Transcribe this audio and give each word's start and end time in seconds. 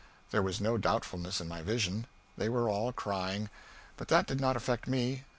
There 0.31 0.41
was 0.41 0.59
no 0.59 0.79
doubtfulness 0.79 1.39
in 1.39 1.47
my 1.47 1.61
vision. 1.61 2.07
They 2.35 2.49
were 2.49 2.67
all 2.67 2.91
crying, 2.91 3.51
but 3.97 4.07
that 4.07 4.25
did 4.25 4.41
not 4.41 4.57
affect 4.57 4.87
me. 4.87 5.25